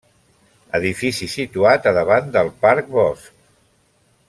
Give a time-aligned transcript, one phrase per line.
[0.77, 3.31] Edifici situat a davant del Parc Bosc.